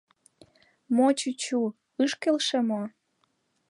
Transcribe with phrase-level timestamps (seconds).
[0.95, 1.59] —Мо, чӱчӱ,
[2.03, 2.81] ыш келше мо?